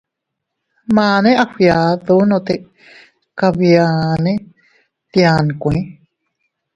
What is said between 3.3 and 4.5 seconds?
kabiane